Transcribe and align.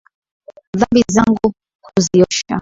Dhambi 0.79 1.03
zangu 1.13 1.47
kuziosha. 1.85 2.55